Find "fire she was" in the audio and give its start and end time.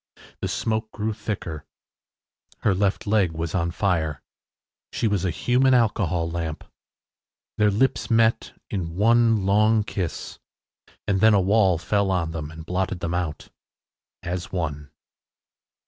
3.69-5.23